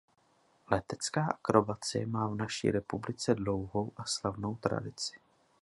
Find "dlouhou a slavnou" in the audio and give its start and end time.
3.35-4.55